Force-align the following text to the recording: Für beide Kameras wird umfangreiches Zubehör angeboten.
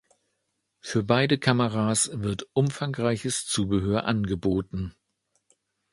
Für 0.79 1.03
beide 1.03 1.37
Kameras 1.37 2.09
wird 2.11 2.47
umfangreiches 2.53 3.45
Zubehör 3.45 4.05
angeboten. 4.05 4.95